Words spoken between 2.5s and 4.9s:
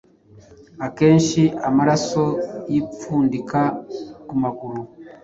yipfundika ku maguru.